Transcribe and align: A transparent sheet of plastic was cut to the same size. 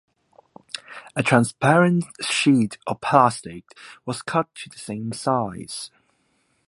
A 1.15 1.21
transparent 1.21 2.05
sheet 2.21 2.79
of 2.87 3.01
plastic 3.01 3.65
was 4.03 4.23
cut 4.23 4.47
to 4.55 4.67
the 4.71 4.79
same 4.79 5.11
size. 5.13 5.91